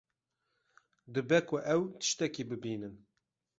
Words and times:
Dibe 1.13 1.39
ku 1.47 1.55
ew 1.73 1.81
tiştekî 1.99 2.43
bibînin. 2.49 2.95